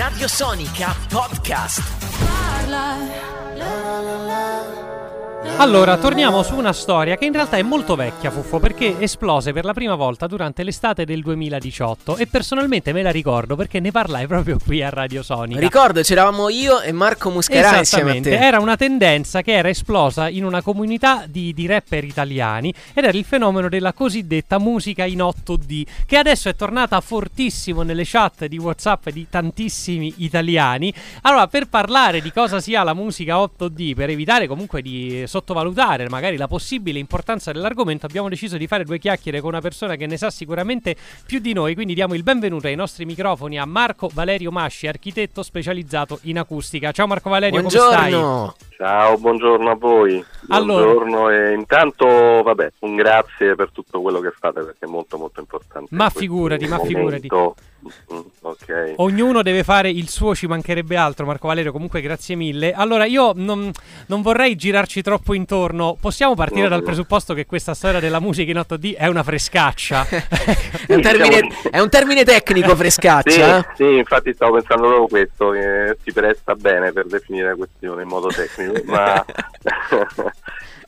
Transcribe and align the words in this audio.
Radio 0.00 0.26
Sonica 0.28 0.96
Podcast. 1.10 1.82
Allora, 5.60 5.98
torniamo 5.98 6.42
su 6.42 6.56
una 6.56 6.72
storia 6.72 7.18
che 7.18 7.26
in 7.26 7.34
realtà 7.34 7.58
è 7.58 7.62
molto 7.62 7.94
vecchia, 7.94 8.30
Fuffo, 8.30 8.58
perché 8.58 8.98
esplose 8.98 9.52
per 9.52 9.66
la 9.66 9.74
prima 9.74 9.94
volta 9.94 10.26
durante 10.26 10.62
l'estate 10.62 11.04
del 11.04 11.20
2018 11.20 12.16
e 12.16 12.26
personalmente 12.26 12.94
me 12.94 13.02
la 13.02 13.10
ricordo 13.10 13.56
perché 13.56 13.78
ne 13.78 13.90
parlai 13.90 14.26
proprio 14.26 14.56
qui 14.56 14.82
a 14.82 14.88
Radio 14.88 15.22
Sonica. 15.22 15.60
Ricordo, 15.60 16.00
c'eravamo 16.00 16.48
io 16.48 16.80
e 16.80 16.92
Marco 16.92 17.28
Muscarà 17.28 17.76
insieme 17.76 18.16
a 18.16 18.20
te. 18.22 18.38
Era 18.38 18.58
una 18.58 18.76
tendenza 18.76 19.42
che 19.42 19.52
era 19.52 19.68
esplosa 19.68 20.30
in 20.30 20.46
una 20.46 20.62
comunità 20.62 21.26
di, 21.28 21.52
di 21.52 21.66
rapper 21.66 22.04
italiani 22.04 22.72
ed 22.94 23.04
era 23.04 23.18
il 23.18 23.24
fenomeno 23.26 23.68
della 23.68 23.92
cosiddetta 23.92 24.58
musica 24.58 25.04
in 25.04 25.18
8D, 25.18 25.82
che 26.06 26.16
adesso 26.16 26.48
è 26.48 26.56
tornata 26.56 26.98
fortissimo 27.02 27.82
nelle 27.82 28.04
chat 28.06 28.46
di 28.46 28.56
WhatsApp 28.56 29.10
di 29.10 29.26
tantissimi 29.28 30.14
italiani. 30.16 30.90
Allora, 31.20 31.48
per 31.48 31.68
parlare 31.68 32.22
di 32.22 32.32
cosa 32.32 32.60
sia 32.60 32.82
la 32.82 32.94
musica 32.94 33.36
8D, 33.36 33.94
per 33.94 34.08
evitare 34.08 34.46
comunque 34.46 34.80
di 34.80 35.24
sottovalutare 35.26 35.48
magari 36.08 36.36
la 36.36 36.46
possibile 36.46 36.98
importanza 36.98 37.52
dell'argomento, 37.52 38.06
abbiamo 38.06 38.28
deciso 38.28 38.56
di 38.56 38.66
fare 38.66 38.84
due 38.84 38.98
chiacchiere 38.98 39.40
con 39.40 39.50
una 39.50 39.60
persona 39.60 39.96
che 39.96 40.06
ne 40.06 40.16
sa 40.16 40.30
sicuramente 40.30 40.96
più 41.26 41.38
di 41.38 41.52
noi. 41.52 41.74
Quindi 41.74 41.94
diamo 41.94 42.14
il 42.14 42.22
benvenuto 42.22 42.66
ai 42.66 42.74
nostri 42.74 43.04
microfoni 43.04 43.58
a 43.58 43.64
Marco 43.64 44.08
Valerio 44.12 44.50
Masci, 44.50 44.86
architetto 44.86 45.42
specializzato 45.42 46.18
in 46.22 46.38
acustica. 46.38 46.92
Ciao 46.92 47.06
Marco 47.06 47.30
Valerio, 47.30 47.60
Buongiorno. 47.60 47.96
come 47.96 48.52
stai? 48.56 48.68
Ciao, 48.76 49.18
buongiorno 49.18 49.70
a 49.70 49.74
voi. 49.74 50.24
Allora. 50.48 50.84
Buongiorno 50.84 51.30
e 51.30 51.52
intanto, 51.52 52.06
vabbè, 52.06 52.72
un 52.80 52.96
grazie 52.96 53.54
per 53.54 53.70
tutto 53.72 54.00
quello 54.00 54.20
che 54.20 54.30
fate 54.30 54.62
perché 54.62 54.86
è 54.86 54.88
molto 54.88 55.18
molto 55.18 55.40
importante. 55.40 55.94
Ma 55.94 56.08
figurati, 56.08 56.66
ma 56.66 56.78
figurati. 56.78 57.28
momento. 57.28 57.56
Mm, 57.79 57.79
Ok. 58.42 58.94
Ognuno 58.96 59.42
deve 59.42 59.64
fare 59.64 59.88
il 59.90 60.08
suo, 60.08 60.34
ci 60.34 60.46
mancherebbe 60.46 60.96
altro, 60.96 61.24
Marco 61.26 61.46
Valerio. 61.48 61.72
Comunque, 61.72 62.00
grazie 62.00 62.34
mille. 62.34 62.72
Allora, 62.72 63.04
io 63.06 63.32
non, 63.34 63.70
non 64.06 64.22
vorrei 64.22 64.56
girarci 64.56 65.02
troppo 65.02 65.34
intorno. 65.34 65.96
Possiamo 66.00 66.34
partire 66.34 66.62
No, 66.62 66.68
dal 66.68 66.78
no. 66.80 66.84
presupposto 66.84 67.32
che 67.34 67.46
questa 67.46 67.74
storia 67.74 68.00
della 68.00 68.20
musica 68.20 68.50
in 68.50 68.58
8D 68.58 68.96
è 68.96 69.06
una 69.06 69.22
frescaccia. 69.22 70.06
È 70.86 70.94
un, 70.94 71.00
termine, 71.02 71.40
Diciamo- 71.40 71.70
è 71.70 71.78
un 71.80 71.88
termine 71.88 72.24
tecnico, 72.24 72.70
Sì, 72.70 72.76
frescaccia. 72.76 73.58
eh? 73.58 73.66
sì, 73.76 73.96
infatti 73.96 74.32
stavo 74.34 74.54
pensando 74.56 74.86
proprio 74.88 75.06
questo, 75.06 75.50
che 75.50 75.96
si 76.02 76.12
presta 76.12 76.54
bene 76.56 76.90
per 76.92 77.06
definire 77.06 77.50
la 77.50 77.54
questione 77.54 78.02
in 78.02 78.08
modo 78.08 78.28
tecnico, 78.28 78.82
ma 78.86 79.24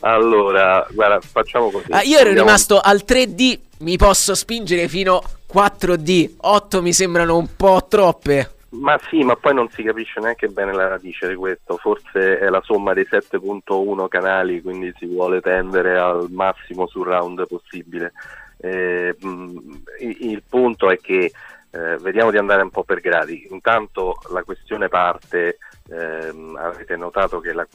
allora, 0.03 0.87
guarda, 0.91 1.21
facciamo 1.21 1.71
così. 1.71 1.87
Ah, 1.91 2.03
io 2.03 2.19
ero 2.19 2.29
Andiamo- 2.29 2.49
rimasto 2.49 2.81
al 2.81 3.03
3D, 3.05 3.59
mi 3.81 3.97
posso 3.97 4.35
spingere 4.35 4.89
fino 4.89 5.17
a 5.19 5.23
4D. 5.47 6.35
8 6.41 6.83
mi 6.83 6.93
sembrano 6.93 7.37
un 7.37 7.49
po' 7.57 7.85
troppe. 7.89 8.55
Ma 8.71 8.99
sì, 9.11 9.23
ma 9.23 9.37
poi 9.37 9.53
non 9.55 9.69
si 9.69 9.83
capisce 9.83 10.19
neanche 10.19 10.49
bene 10.49 10.73
la 10.73 10.89
radice 10.89 11.29
di 11.29 11.35
questo, 11.35 11.77
forse 11.77 12.39
è 12.39 12.49
la 12.49 12.63
somma 12.65 12.95
dei 12.95 13.07
7.1 13.07 14.09
canali, 14.09 14.63
quindi 14.63 14.93
si 14.99 15.05
vuole 15.07 15.41
tendere 15.43 15.99
al 15.99 16.29
massimo 16.31 16.87
surround 16.87 17.47
possibile. 17.47 18.13
Eh, 18.57 19.15
il, 19.21 20.17
il 20.21 20.43
punto 20.49 20.89
è 20.91 20.97
che 20.99 21.33
eh, 21.73 21.97
vediamo 21.99 22.31
di 22.31 22.37
andare 22.39 22.63
un 22.63 22.71
po' 22.71 22.85
per 22.85 23.01
gradi. 23.01 23.47
Intanto 23.51 24.19
la 24.31 24.43
questione 24.45 24.89
parte, 24.89 25.59
ehm, 25.91 26.57
avete 26.61 26.97
notato 26.97 27.41
che 27.41 27.53
la- 27.53 27.67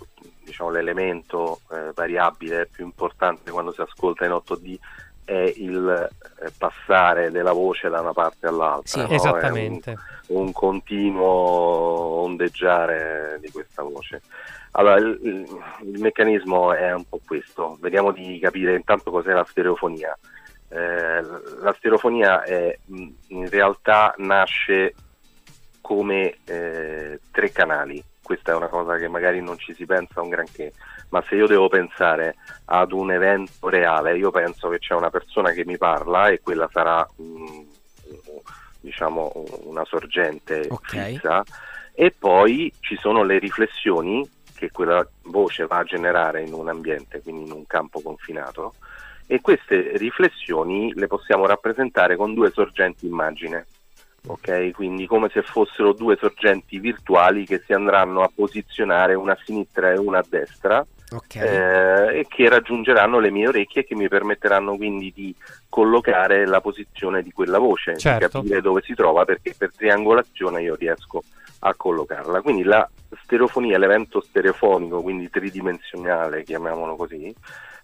diciamo, 0.43 0.69
l'elemento 0.69 1.59
eh, 1.71 1.91
variabile 1.93 2.67
più 2.71 2.85
importante 2.85 3.51
quando 3.51 3.71
si 3.73 3.81
ascolta 3.81 4.25
in 4.25 4.31
8D 4.31 4.77
è 5.25 5.51
il 5.57 6.09
eh, 6.41 6.51
passare 6.57 7.31
della 7.31 7.51
voce 7.51 7.89
da 7.89 7.99
una 7.99 8.13
parte 8.13 8.47
all'altra. 8.47 8.87
Sì, 8.87 8.99
no? 8.99 9.05
È 9.05 9.09
un- 9.09 9.15
Esattamente. 9.15 9.95
un 10.27 10.51
continuo 10.53 11.25
ondeggiare 12.21 13.37
di 13.41 13.49
questa 13.51 13.81
voce. 13.83 14.21
Allora, 14.71 14.95
il, 14.97 15.19
il- 15.23 15.57
il 15.93 15.99
meccanismo 16.01 16.71
è 16.73 16.93
un 16.93 17.03
po' 17.07 17.19
questo, 17.25 17.77
vediamo 17.81 18.11
di 18.11 18.39
capire 18.39 18.75
intanto 18.75 19.11
cos'è 19.11 19.33
la 19.33 19.45
stereofonia. 19.49 20.17
Eh, 20.69 21.21
la 21.61 21.73
stereofonia 21.77 22.43
è, 22.43 22.77
in 22.87 23.49
realtà 23.49 24.13
nasce 24.17 24.93
come 25.81 26.37
eh, 26.45 27.19
tre 27.31 27.51
canali, 27.51 28.03
questa 28.21 28.51
è 28.51 28.55
una 28.55 28.67
cosa 28.67 28.97
che 28.97 29.07
magari 29.07 29.41
non 29.41 29.57
ci 29.57 29.73
si 29.73 29.85
pensa 29.85 30.21
un 30.21 30.29
granché, 30.29 30.73
ma 31.09 31.23
se 31.29 31.35
io 31.35 31.47
devo 31.47 31.69
pensare 31.69 32.35
ad 32.65 32.91
un 32.91 33.11
evento 33.11 33.69
reale, 33.69 34.17
io 34.17 34.31
penso 34.31 34.67
che 34.67 34.79
c'è 34.79 34.93
una 34.93 35.09
persona 35.09 35.51
che 35.51 35.63
mi 35.65 35.77
parla 35.77 36.27
e 36.27 36.41
quella 36.41 36.67
sarà 36.69 37.07
mh, 37.15 37.61
diciamo 38.81 39.31
una 39.63 39.85
sorgente 39.85 40.67
Ok. 40.69 40.89
fissa. 40.89 41.43
E 41.93 42.11
poi 42.11 42.71
ci 42.79 42.95
sono 42.97 43.23
le 43.23 43.39
riflessioni 43.39 44.29
che 44.53 44.71
quella 44.71 45.07
voce 45.23 45.65
va 45.65 45.77
a 45.77 45.83
generare 45.83 46.41
in 46.41 46.53
un 46.53 46.67
ambiente, 46.67 47.21
quindi 47.21 47.45
in 47.45 47.51
un 47.51 47.65
campo 47.65 48.01
confinato 48.01 48.73
e 49.27 49.41
queste 49.41 49.91
riflessioni 49.97 50.93
le 50.95 51.07
possiamo 51.07 51.45
rappresentare 51.45 52.15
con 52.15 52.33
due 52.33 52.49
sorgenti 52.51 53.05
immagine. 53.05 53.65
Ok, 54.29 54.71
quindi 54.71 55.05
come 55.05 55.29
se 55.31 55.41
fossero 55.41 55.93
due 55.93 56.17
sorgenti 56.19 56.79
virtuali 56.79 57.45
che 57.45 57.61
si 57.65 57.71
andranno 57.71 58.23
a 58.23 58.31
posizionare 58.33 59.13
una 59.13 59.33
a 59.33 59.39
sinistra 59.45 59.91
e 59.91 59.97
una 59.97 60.17
a 60.19 60.25
destra 60.27 60.85
Ok. 61.13 61.35
eh, 61.35 62.19
e 62.19 62.25
che 62.27 62.49
raggiungeranno 62.49 63.19
le 63.19 63.31
mie 63.31 63.47
orecchie 63.47 63.83
e 63.83 63.85
che 63.85 63.95
mi 63.95 64.09
permetteranno 64.09 64.75
quindi 64.75 65.13
di 65.15 65.33
collocare 65.69 66.45
la 66.45 66.59
posizione 66.59 67.21
di 67.21 67.31
quella 67.31 67.57
voce, 67.59 67.95
Certo. 67.97 68.25
di 68.25 68.47
capire 68.47 68.61
dove 68.61 68.81
si 68.81 68.93
trova 68.93 69.23
perché 69.23 69.53
per 69.57 69.71
triangolazione 69.73 70.61
io 70.61 70.75
riesco 70.75 71.23
a 71.59 71.73
collocarla. 71.73 72.41
Quindi 72.41 72.63
la 72.63 72.87
stereofonia, 73.23 73.77
l'evento 73.77 74.19
stereofonico, 74.19 75.01
quindi 75.01 75.29
tridimensionale, 75.29 76.43
chiamiamolo 76.43 76.97
così, 76.97 77.33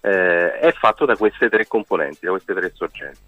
eh, 0.06 0.59
è 0.59 0.72
fatto 0.74 1.06
da 1.06 1.16
queste 1.16 1.50
tre 1.50 1.66
componenti, 1.66 2.25
da 2.25 2.31
queste 2.31 2.53
tre 2.53 2.72
sorgenti. 2.75 3.19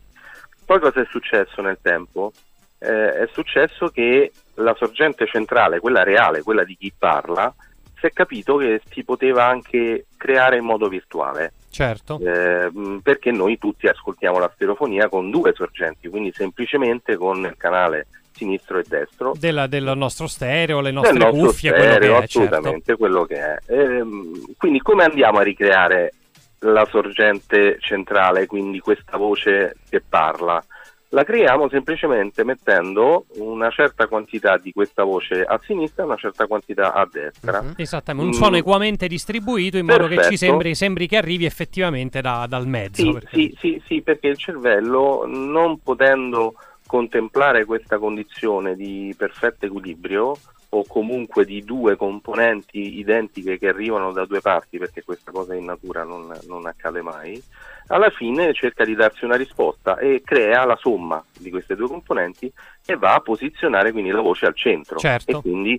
Poi 0.66 0.80
cosa 0.80 1.02
è 1.02 1.06
successo 1.10 1.62
nel 1.62 1.78
tempo? 1.82 2.34
Eh, 2.80 3.14
è 3.14 3.30
successo 3.32 3.88
che 3.88 4.32
la 4.56 4.76
sorgente 4.78 5.26
centrale, 5.26 5.80
quella 5.80 6.04
reale, 6.04 6.44
quella 6.44 6.66
di 6.66 6.76
chi 6.76 6.92
parla, 6.98 7.54
si 7.98 8.08
è 8.08 8.12
capito 8.12 8.58
che 8.58 8.82
si 8.92 9.04
poteva 9.04 9.46
anche 9.46 10.08
creare 10.18 10.58
in 10.58 10.66
modo 10.66 10.90
virtuale, 10.90 11.54
Certo. 11.70 12.20
eh, 12.20 12.70
perché 13.02 13.32
noi 13.32 13.58
tutti 13.58 13.88
ascoltiamo 13.88 14.38
la 14.38 14.52
stereofonia 14.54 15.08
con 15.08 15.30
due 15.30 15.54
sorgenti, 15.56 16.10
quindi 16.10 16.34
semplicemente 16.34 17.16
con 17.16 17.38
il 17.46 17.56
canale 17.58 18.08
sinistro 18.34 18.80
e 18.80 18.84
destro 18.86 19.34
Della- 19.40 19.68
del 19.68 19.94
nostro 19.96 20.28
stereo, 20.28 20.80
le 20.80 20.92
del 20.92 20.94
nostre 20.96 21.18
nostro 21.18 21.40
cuffie, 21.40 21.70
quello 21.72 21.86
stereo, 21.86 22.18
che 22.18 22.24
è, 22.24 22.28
certo. 22.28 22.40
assolutamente 22.56 22.96
quello 22.98 23.24
che 23.24 23.36
è. 23.36 23.58
Ehm, 23.68 24.56
quindi 24.58 24.80
come 24.82 25.06
andiamo 25.06 25.40
a 25.40 25.44
ricreare 25.44 26.12
la 26.60 26.86
sorgente 26.90 27.78
centrale, 27.80 28.46
quindi 28.48 28.80
questa 28.80 29.18
voce 29.18 29.76
che 29.90 30.02
parla? 30.08 30.64
La 31.10 31.24
creiamo 31.24 31.70
semplicemente 31.70 32.44
mettendo 32.44 33.26
una 33.36 33.70
certa 33.70 34.08
quantità 34.08 34.58
di 34.58 34.74
questa 34.74 35.04
voce 35.04 35.44
a 35.44 35.58
sinistra 35.64 36.04
e 36.04 36.06
una 36.08 36.16
certa 36.18 36.46
quantità 36.48 36.94
a 36.94 37.08
destra. 37.10 37.62
Mhm. 37.62 37.74
Esattamente, 37.78 38.28
un 38.30 38.36
Mm. 38.36 38.40
suono 38.42 38.58
equamente 38.58 39.08
distribuito 39.08 39.78
in 39.78 39.86
modo 39.86 40.04
che 40.08 40.16
ci 40.16 40.16
Perfetto. 40.16 40.38
sembri, 40.38 40.76
sembri 40.76 41.08
che 41.08 41.16
arrivi 41.18 41.46
effettivamente 41.46 42.20
da- 42.22 42.46
dal 42.50 42.68
mezzo. 42.68 43.02
Sì, 43.04 43.12
perché- 43.14 43.30
sì, 43.38 43.56
sì, 43.60 43.82
sì, 43.86 44.02
perché 44.02 44.28
il 44.28 44.38
cervello, 44.38 45.24
non 45.26 45.80
potendo 45.82 46.56
contemplare 46.88 47.66
questa 47.66 47.98
condizione 47.98 48.76
di 48.76 49.14
perfetto 49.18 49.66
equilibrio 49.68 50.36
o 50.70 50.84
comunque 50.88 51.46
di 51.46 51.64
due 51.64 51.96
componenti 51.96 52.98
identiche 53.00 53.58
che 53.58 53.68
arrivano 53.70 54.12
da 54.12 54.26
due 54.26 54.42
parti, 54.42 54.78
perché 54.78 55.04
questa 55.04 55.32
cosa 55.32 55.54
in 55.56 55.66
natura 55.66 56.04
non, 56.04 56.32
non 56.48 56.66
accade 56.66 57.02
mai, 57.02 57.42
alla 57.88 58.10
fine 58.10 58.54
cerca 58.54 58.84
di 58.84 58.96
darsi 58.96 59.26
una 59.26 59.36
risposta 59.36 59.98
e 59.98 60.22
crea 60.26 60.66
la 60.66 60.76
somma 60.76 61.24
di 61.38 61.50
queste 61.50 61.76
due 61.76 61.88
componenti 61.88 62.52
e 62.86 62.96
va 62.96 63.14
a 63.16 63.20
posizionare 63.20 63.92
quindi 63.92 64.10
la 64.10 64.22
voce 64.22 64.46
al 64.48 64.56
centro 64.56 64.98
Certo. 64.98 65.38
e 65.38 65.42
quindi 65.42 65.74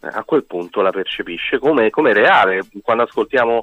eh, 0.00 0.08
a 0.10 0.24
quel 0.24 0.44
punto 0.44 0.80
la 0.80 0.90
percepisce 0.90 1.58
come, 1.58 1.90
come 1.90 2.12
reale. 2.12 2.62
Quando 2.82 3.04
ascoltiamo 3.04 3.60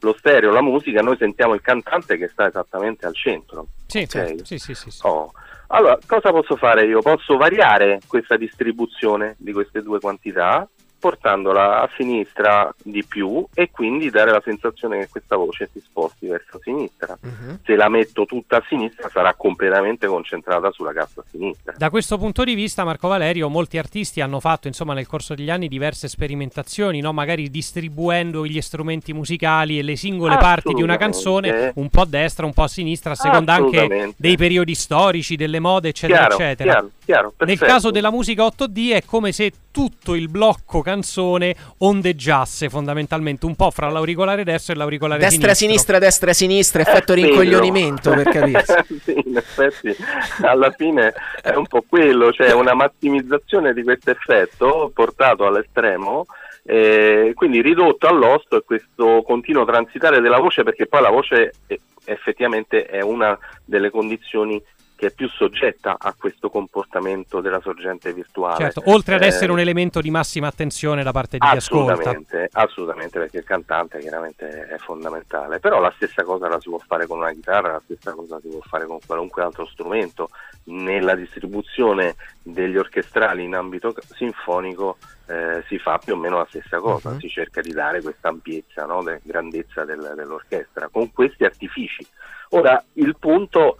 lo 0.00 0.14
stereo, 0.18 0.50
la 0.50 0.62
musica, 0.62 1.00
noi 1.02 1.16
sentiamo 1.16 1.54
il 1.54 1.60
cantante 1.60 2.16
che 2.16 2.28
sta 2.28 2.48
esattamente 2.48 3.06
al 3.06 3.14
centro. 3.14 3.66
Sì, 3.86 3.98
Ok. 4.00 4.06
certo. 4.08 4.44
sì, 4.44 4.58
sì, 4.58 4.74
sì, 4.74 4.90
sì. 4.90 5.00
Oh. 5.06 5.32
Allora, 5.74 5.98
cosa 6.06 6.30
posso 6.30 6.56
fare 6.56 6.84
io? 6.84 7.00
Posso 7.00 7.38
variare 7.38 8.00
questa 8.06 8.36
distribuzione 8.36 9.36
di 9.38 9.52
queste 9.52 9.80
due 9.80 10.00
quantità 10.00 10.68
portandola 11.02 11.82
a 11.82 11.90
sinistra 11.96 12.72
di 12.80 13.04
più 13.04 13.44
e 13.52 13.72
quindi 13.72 14.08
dare 14.08 14.30
la 14.30 14.40
sensazione 14.44 15.00
che 15.00 15.08
questa 15.08 15.34
voce 15.34 15.68
si 15.72 15.80
sposti 15.80 16.28
verso 16.28 16.60
sinistra. 16.62 17.18
Mhm. 17.20 17.58
Se 17.64 17.74
la 17.74 17.88
metto 17.88 18.24
tutta 18.24 18.58
a 18.58 18.64
sinistra 18.68 19.08
sarà 19.08 19.34
completamente 19.34 20.06
concentrata 20.06 20.70
sulla 20.70 20.92
cassa 20.92 21.24
sinistra. 21.28 21.74
Da 21.76 21.90
questo 21.90 22.18
punto 22.18 22.44
di 22.44 22.54
vista, 22.54 22.84
Marco 22.84 23.08
Valerio, 23.08 23.48
molti 23.48 23.78
artisti 23.78 24.20
hanno 24.20 24.38
fatto, 24.38 24.68
insomma, 24.68 24.94
nel 24.94 25.08
corso 25.08 25.34
degli 25.34 25.50
anni 25.50 25.66
diverse 25.66 26.06
sperimentazioni, 26.06 27.00
no? 27.00 27.12
magari 27.12 27.50
distribuendo 27.50 28.46
gli 28.46 28.60
strumenti 28.60 29.12
musicali 29.12 29.80
e 29.80 29.82
le 29.82 29.96
singole 29.96 30.36
parti 30.36 30.72
di 30.72 30.82
una 30.82 30.96
canzone 30.96 31.72
un 31.74 31.88
po' 31.88 32.02
a 32.02 32.06
destra, 32.06 32.46
un 32.46 32.52
po' 32.52 32.62
a 32.62 32.68
sinistra, 32.68 33.10
a 33.10 33.16
seconda 33.16 33.54
anche 33.54 34.14
dei 34.16 34.36
periodi 34.36 34.76
storici, 34.76 35.34
delle 35.34 35.58
mode, 35.58 35.88
eccetera, 35.88 36.26
Chiaro, 36.26 36.34
eccetera. 36.36 36.70
chiaro, 36.70 36.90
chiaro. 37.12 37.34
Nel 37.38 37.58
caso 37.58 37.90
della 37.90 38.10
musica 38.10 38.44
8D 38.44 38.92
è 38.92 39.02
come 39.04 39.32
se 39.32 39.52
tutto 39.70 40.14
il 40.14 40.28
blocco 40.28 40.80
canzone 40.82 41.54
ondeggiasse 41.78 42.68
fondamentalmente 42.68 43.46
un 43.46 43.54
po' 43.54 43.70
fra 43.70 43.88
l'auricolare 43.90 44.44
destro 44.44 44.74
e 44.74 44.76
l'auricolare 44.76 45.20
Destra, 45.20 45.54
sinistro. 45.54 45.66
sinistra, 45.66 45.98
destra, 45.98 46.32
sinistra, 46.32 46.82
Eh, 46.82 46.90
effetto 46.90 47.14
rincoglionimento 47.14 48.10
per 48.12 48.28
capirsi. 48.32 48.74
sì, 49.02 49.22
in 49.26 49.36
effetti 49.36 49.94
alla 50.42 50.70
fine 50.70 51.12
è 51.42 51.54
un 51.54 51.66
po' 51.66 51.84
quello, 51.88 52.32
cioè 52.32 52.52
una 52.52 52.74
massimizzazione 52.74 53.72
di 53.72 53.82
questo 53.82 54.10
effetto 54.10 54.90
portato 54.94 55.46
all'estremo, 55.46 56.24
eh, 56.64 57.32
quindi 57.34 57.60
ridotto 57.60 58.06
all'osto 58.06 58.56
e 58.58 58.62
questo 58.64 59.22
continuo 59.26 59.64
transitare 59.64 60.20
della 60.20 60.38
voce 60.38 60.62
perché 60.62 60.86
poi 60.86 61.02
la 61.02 61.10
voce 61.10 61.52
eh, 61.66 61.80
effettivamente 62.04 62.84
è 62.86 63.00
una 63.00 63.36
delle 63.64 63.90
condizioni 63.90 64.62
che 65.02 65.08
è 65.08 65.10
più 65.10 65.28
soggetta 65.30 65.96
a 65.98 66.14
questo 66.16 66.48
comportamento 66.48 67.40
della 67.40 67.60
sorgente 67.60 68.12
virtuale. 68.12 68.56
Certo, 68.58 68.82
oltre 68.84 69.16
ad 69.16 69.22
Eh, 69.22 69.26
essere 69.26 69.50
un 69.50 69.58
elemento 69.58 70.00
di 70.00 70.10
massima 70.12 70.46
attenzione 70.46 71.02
da 71.02 71.10
parte 71.10 71.38
di 71.38 71.44
chi 71.44 71.56
ascolta. 71.56 71.90
Assolutamente, 71.94 72.48
assolutamente, 72.52 73.18
perché 73.18 73.38
il 73.38 73.44
cantante 73.44 73.98
chiaramente 73.98 74.68
è 74.68 74.76
fondamentale, 74.78 75.58
però 75.58 75.80
la 75.80 75.92
stessa 75.96 76.22
cosa 76.22 76.46
la 76.46 76.60
si 76.60 76.68
può 76.68 76.78
fare 76.86 77.08
con 77.08 77.18
una 77.18 77.32
chitarra, 77.32 77.72
la 77.72 77.82
stessa 77.82 78.12
cosa 78.12 78.38
si 78.40 78.46
può 78.46 78.60
fare 78.60 78.86
con 78.86 79.00
qualunque 79.04 79.42
altro 79.42 79.66
strumento. 79.66 80.30
Nella 80.66 81.16
distribuzione 81.16 82.14
degli 82.40 82.76
orchestrali 82.76 83.42
in 83.42 83.56
ambito 83.56 83.92
sinfonico 84.14 84.98
eh, 85.26 85.64
si 85.66 85.78
fa 85.78 85.98
più 85.98 86.14
o 86.14 86.16
meno 86.16 86.36
la 86.38 86.46
stessa 86.48 86.78
cosa, 86.78 87.10
Mhm. 87.10 87.18
si 87.18 87.28
cerca 87.28 87.60
di 87.60 87.72
dare 87.72 88.02
questa 88.02 88.28
ampiezza, 88.28 88.84
no, 88.84 89.02
de- 89.02 89.20
grandezza 89.24 89.84
del- 89.84 90.12
dell'orchestra, 90.14 90.88
con 90.92 91.10
questi 91.12 91.44
artifici. 91.44 92.06
Ora, 92.50 92.84
il 92.94 93.16
punto 93.18 93.78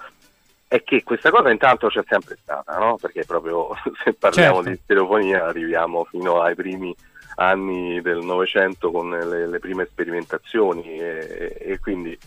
è 0.72 0.82
che 0.84 1.02
questa 1.02 1.28
cosa 1.30 1.50
intanto 1.50 1.88
c'è 1.88 2.02
sempre 2.08 2.38
stata, 2.40 2.78
no? 2.78 2.96
perché 2.98 3.24
proprio 3.26 3.68
se 4.02 4.14
parliamo 4.14 4.56
Certo. 4.62 4.70
di 4.70 4.80
stereofonia 4.82 5.44
arriviamo 5.44 6.04
fino 6.04 6.40
ai 6.40 6.54
primi 6.54 6.94
anni 7.34 8.00
del 8.00 8.18
Novecento 8.24 8.90
con 8.90 9.10
le, 9.10 9.46
le 9.46 9.58
prime 9.58 9.84
sperimentazioni 9.84 10.98
e, 10.98 11.56
e 11.60 11.78
quindi 11.78 12.18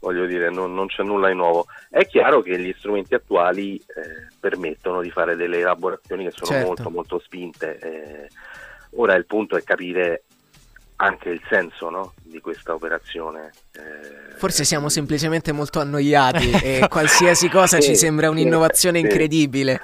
voglio 0.00 0.26
dire 0.26 0.50
non, 0.50 0.74
non 0.74 0.86
c'è 0.88 1.02
nulla 1.02 1.28
di 1.28 1.34
nuovo. 1.34 1.64
È 1.88 2.06
chiaro 2.06 2.42
che 2.42 2.58
gli 2.58 2.74
strumenti 2.76 3.14
attuali 3.14 3.76
eh, 3.76 4.28
permettono 4.38 5.00
di 5.00 5.10
fare 5.10 5.34
delle 5.34 5.60
elaborazioni 5.60 6.24
che 6.24 6.30
sono 6.30 6.50
Certo. 6.50 6.66
molto 6.66 6.90
molto 6.90 7.18
spinte. 7.20 7.78
eh. 7.78 8.28
ora 8.96 9.14
il 9.14 9.24
punto 9.24 9.56
è 9.56 9.62
capire 9.62 10.24
anche 10.96 11.28
il 11.30 11.40
senso 11.48 11.90
no? 11.90 12.12
di 12.22 12.40
questa 12.40 12.72
operazione. 12.74 13.50
eh, 13.72 14.36
Forse 14.36 14.64
siamo 14.64 14.88
semplicemente 14.88 15.52
molto 15.52 15.80
annoiati 15.80 16.50
e 16.50 16.86
qualsiasi 16.90 17.48
cosa 17.48 17.78
ci 17.80 17.90
Sì, 17.90 17.96
sembra 17.96 18.26
sì, 18.26 18.32
un'innovazione 18.32 18.98
sì. 18.98 19.04
incredibile. 19.04 19.80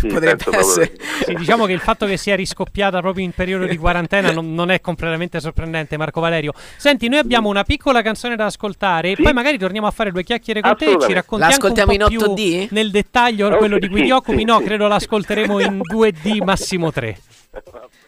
sì, 0.00 0.08
Potrebbe 0.08 0.36
proprio 0.42 0.60
essere. 0.60 0.96
Sì, 1.24 1.34
diciamo 1.34 1.64
che 1.66 1.72
il 1.72 1.80
fatto 1.80 2.06
che 2.06 2.16
sia 2.16 2.34
riscoppiata 2.34 3.00
proprio 3.00 3.24
in 3.24 3.32
periodo 3.32 3.66
di 3.66 3.76
quarantena 3.76 4.32
non, 4.32 4.52
non 4.54 4.70
è 4.70 4.80
completamente 4.80 5.38
sorprendente, 5.40 5.96
Marco 5.96 6.20
Valerio. 6.20 6.52
Senti, 6.76 7.08
noi 7.08 7.18
abbiamo 7.20 7.48
una 7.48 7.62
piccola 7.62 8.02
canzone 8.02 8.34
da 8.36 8.46
ascoltare 8.46 9.10
e 9.12 9.14
Sì. 9.16 9.22
poi 9.22 9.32
magari 9.32 9.58
torniamo 9.58 9.86
a 9.86 9.90
fare 9.92 10.10
due 10.10 10.24
chiacchiere 10.24 10.60
con 10.60 10.76
te 10.76 10.84
e 10.84 10.88
ci 10.88 10.94
Assolutamente. 10.96 11.14
racconti 11.20 11.44
anche 11.44 11.66
un 11.66 11.72
L'ascoltiamo 11.72 12.06
po' 12.08 12.12
in 12.12 12.18
più 12.18 12.34
8D? 12.34 12.68
nel 12.70 12.90
dettaglio 12.90 13.46
Ok, 13.48 13.56
quello 13.58 13.78
di 13.78 13.88
cui 13.88 14.02
ti 14.02 14.10
occupi. 14.10 14.38
sì, 14.38 14.44
no, 14.44 14.58
sì. 14.58 14.64
credo 14.64 14.86
l'ascolteremo 14.88 15.60
in 15.60 15.80
2D, 15.82 16.42
massimo 16.42 16.90
3. 16.90 17.18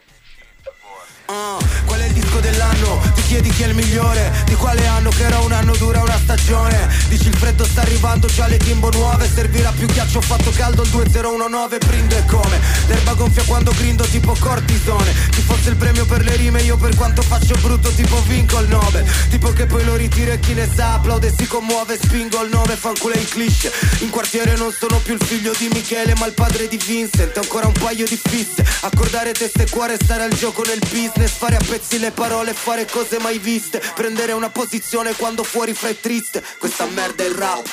Ah, 1.30 1.58
qual 1.84 2.00
è 2.00 2.06
il 2.06 2.14
disco 2.14 2.40
dell'anno? 2.40 3.02
Ti 3.14 3.20
chiedi 3.20 3.50
chi 3.50 3.64
è 3.64 3.66
il 3.66 3.75
migliore? 3.75 4.32
Di 4.46 4.54
quale 4.54 4.86
anno? 4.86 5.10
Che 5.10 5.25
era 5.25 5.40
un 5.40 5.52
anno 5.52 5.76
dura 5.76 6.00
una 6.00 6.16
stagione. 6.16 6.88
Dici 7.08 7.28
il 7.28 7.36
freddo 7.36 7.66
sta 7.66 7.82
arrivando 7.82 8.28
già 8.28 8.46
le 8.46 8.56
timbo 8.56 8.88
nuove. 8.92 9.28
Servirà 9.28 9.70
più 9.76 9.86
ghiaccio 9.88 10.22
fatto 10.22 10.50
caldo 10.52 10.84
il 10.84 10.88
2019 10.88 11.78
Brindo 11.84 12.16
e 12.16 12.25
come? 12.25 12.58
L'erba 12.86 13.12
gonfia 13.12 13.42
quando 13.42 13.72
grindo 13.76 14.04
tipo 14.04 14.34
cortisone. 14.40 15.12
Ci 15.34 15.42
fosse 15.42 15.69
il 15.69 15.76
premio 15.76 16.06
per 16.06 16.25
le 16.25 16.34
rime 16.34 16.62
io 16.62 16.78
per 16.78 16.94
quanto 16.96 17.20
faccio 17.20 17.54
brutto 17.60 17.90
tipo 17.90 18.22
vinco 18.22 18.58
il 18.60 18.69
9 18.69 19.04
Tipo 19.28 19.52
che 19.52 19.66
poi 19.66 19.84
lo 19.84 19.96
ritiro 19.96 20.32
e 20.32 20.40
chi 20.40 20.54
ne 20.54 20.66
sa 20.74 20.94
applaude 20.94 21.31
si 21.36 21.46
commuove 21.46 21.98
Spingo 22.00 22.42
il 22.42 22.48
9 22.50 22.74
fanculo 22.74 23.12
il 23.12 23.28
cliché. 23.28 23.70
In 23.98 24.08
quartiere 24.08 24.56
non 24.56 24.72
sono 24.72 24.98
più 25.00 25.12
il 25.12 25.22
figlio 25.22 25.52
di 25.58 25.69
Michele 25.69 26.14
ma 26.16 26.24
il 26.24 26.32
padre 26.32 26.69
di 26.69 26.78
Vincent. 26.78 27.36
Ancora 27.36 27.66
un 27.66 27.74
paio 27.74 28.06
di 28.06 28.19
fisse. 28.19 28.64
Accordare 28.81 29.32
testa 29.32 29.62
e 29.62 29.69
cuore 29.69 29.98
stare 30.00 30.22
al 30.22 30.32
gioco 30.32 30.62
nel 30.64 30.78
business 30.88 31.16
Fare 31.26 31.56
a 31.56 31.61
pezzi 31.65 31.99
le 31.99 32.11
parole 32.11 32.53
fare 32.53 32.87
cose 32.87 33.19
mai 33.19 33.38
viste. 33.38 33.82
Prendere 33.94 34.32
una 34.32 34.50
posizione 34.50 35.15
quando 35.15 35.43
fuori 35.43 35.73
fai 35.73 35.99
triste. 35.99 36.44
Questa 36.59 36.85
merda 36.87 37.25
è 37.25 37.26
il 37.26 37.35
rap. 37.35 37.67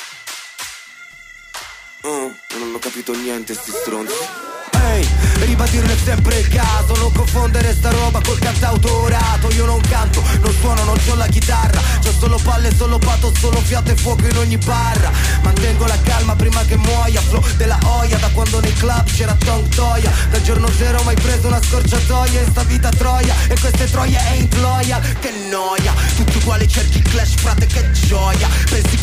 Oh, 2.02 2.34
non 2.58 2.74
ho 2.74 2.78
capito 2.78 3.12
niente 3.12 3.54
sti 3.54 3.70
stronzi 3.70 4.54
Ehi, 4.96 5.06
ribadirlo 5.44 5.92
è 5.92 5.96
sempre 6.02 6.38
il 6.38 6.48
caso 6.48 6.94
Non 6.96 7.12
confondere 7.12 7.74
sta 7.74 7.90
roba 7.90 8.20
col 8.22 8.38
cantautorato. 8.38 9.50
Io 9.52 9.66
non 9.66 9.80
canto, 9.82 10.22
non 10.40 10.54
suono, 10.60 10.84
non 10.84 10.98
c'ho 11.04 11.14
la 11.14 11.26
chitarra. 11.26 11.80
C'ho 12.02 12.12
solo 12.18 12.38
palle, 12.42 12.74
solo 12.74 12.98
pato, 12.98 13.32
solo 13.38 13.60
fiato 13.60 13.90
e 13.90 13.96
fuoco 13.96 14.26
in 14.26 14.36
ogni 14.36 14.56
barra. 14.56 15.10
Mantengo 15.42 15.86
la 15.86 15.98
calma 16.02 16.34
prima 16.34 16.64
che 16.64 16.76
muoia 16.76 17.20
Flow 17.20 17.44
della 17.56 17.78
oia, 17.84 18.16
da 18.16 18.28
quando 18.30 18.60
nei 18.60 18.72
club 18.72 19.04
c'era 19.04 19.36
Tong 19.44 19.68
Toya. 19.68 20.10
Dal 20.30 20.42
giorno 20.42 20.68
zero 20.76 21.00
ho 21.00 21.02
mai 21.02 21.16
preso 21.16 21.46
una 21.46 21.60
scorciatoia 21.62 22.40
In 22.40 22.50
sta 22.50 22.62
vita 22.62 22.88
troia, 22.90 23.34
e 23.48 23.58
queste 23.58 23.90
troie 23.90 24.18
ain't 24.18 24.54
loyal 24.56 25.00
Che 25.20 25.32
noia, 25.50 25.92
tutti 26.16 26.38
uguali 26.38 26.66
cerchi 26.68 27.00
clash 27.02 27.34
frate 27.36 27.66
che 27.66 27.90
gioia 27.92 28.48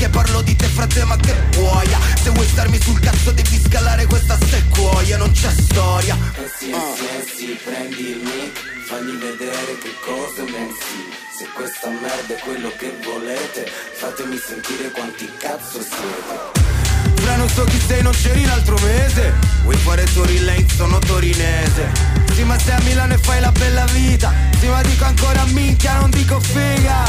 Pensi 0.03 0.09
che 0.09 0.09
parlo 0.09 0.41
di 0.41 0.55
te 0.55 0.65
frate 0.65 1.03
ma 1.05 1.15
che 1.15 1.33
buoia 1.55 1.97
Se 2.21 2.29
vuoi 2.31 2.47
starmi 2.47 2.81
sul 2.81 2.99
cazzo 2.99 3.31
devi 3.31 3.61
scalare 3.65 4.05
questa 4.05 4.37
sequoia 4.37 5.17
Non 5.17 5.31
c'è 5.31 5.49
storia. 5.49 6.17
Essi, 6.35 6.71
essi, 6.71 7.05
essi, 7.19 7.59
prendi 7.63 8.09
il 8.09 8.17
mic, 8.17 8.59
fagli 8.87 9.15
vedere 9.17 9.77
che 9.81 9.93
cosa 10.03 10.43
pensi. 10.43 11.11
Se 11.37 11.47
questa 11.53 11.89
merda 11.89 12.35
è 12.35 12.39
quello 12.39 12.71
che 12.77 12.93
volete, 13.03 13.71
fatemi 13.93 14.37
sentire 14.37 14.91
quanti 14.91 15.29
cazzo 15.37 15.79
siete. 15.79 17.21
Fra 17.21 17.35
non 17.35 17.49
so 17.49 17.63
chi 17.65 17.79
sei, 17.87 18.01
non 18.01 18.13
c'eri 18.13 18.45
l'altro 18.45 18.77
mese. 18.79 19.33
Vuoi 19.63 19.77
fare 19.77 20.03
Tory 20.13 20.39
Lane, 20.39 20.65
sono 20.75 20.99
torinese. 20.99 21.91
Sì 22.33 22.43
ma 22.43 22.59
sei 22.59 22.75
a 22.75 22.79
Milano 22.83 23.13
e 23.13 23.17
fai 23.19 23.39
la 23.39 23.51
bella 23.51 23.85
vita 23.85 24.33
Sì 24.59 24.65
ma 24.65 24.81
dico 24.81 25.05
ancora 25.05 25.45
minchia, 25.45 25.99
non 25.99 26.09
dico 26.09 26.39
figa. 26.39 27.03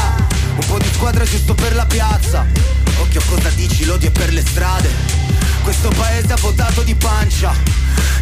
Un 0.55 0.65
po' 0.67 0.77
di 0.77 0.87
squadra 0.93 1.25
giusto 1.25 1.53
per 1.55 1.75
la 1.75 1.85
piazza 1.85 2.74
Occhio 2.99 3.21
cosa 3.27 3.49
dici, 3.49 3.85
l'odio 3.85 4.09
è 4.09 4.11
per 4.11 4.31
le 4.31 4.41
strade. 4.41 4.89
Questo 5.63 5.89
paese 5.89 6.33
ha 6.33 6.37
votato 6.39 6.81
di 6.83 6.95
pancia. 6.95 7.53